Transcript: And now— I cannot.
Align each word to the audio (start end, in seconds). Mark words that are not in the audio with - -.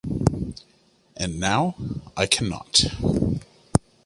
And 1.15 1.39
now— 1.39 1.75
I 2.17 2.25
cannot. 2.25 2.85